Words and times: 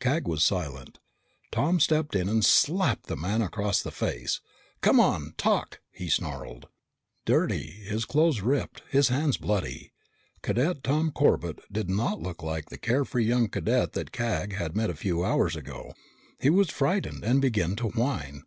Cag 0.00 0.26
was 0.26 0.42
silent. 0.42 0.98
Tom 1.52 1.78
stepped 1.78 2.16
in 2.16 2.26
and 2.26 2.42
slapped 2.42 3.04
the 3.04 3.18
man 3.18 3.42
across 3.42 3.82
the 3.82 3.90
face. 3.90 4.40
"Come 4.80 4.98
on! 4.98 5.34
Talk!" 5.36 5.80
he 5.92 6.08
snarled. 6.08 6.68
Dirty, 7.26 7.66
his 7.86 8.06
clothes 8.06 8.40
ripped, 8.40 8.80
his 8.90 9.08
hands 9.08 9.36
bloody, 9.36 9.92
Cadet 10.40 10.82
Tom 10.84 11.10
Corbett 11.10 11.58
did 11.70 11.90
not 11.90 12.18
look 12.22 12.42
like 12.42 12.70
the 12.70 12.78
carefree 12.78 13.26
young 13.26 13.46
cadet 13.50 13.92
that 13.92 14.10
Cag 14.10 14.54
had 14.54 14.74
met 14.74 14.88
a 14.88 14.94
few 14.96 15.22
hours 15.22 15.54
ago. 15.54 15.92
He 16.40 16.48
was 16.48 16.70
frightened 16.70 17.22
and 17.22 17.42
began 17.42 17.76
to 17.76 17.88
whine. 17.88 18.44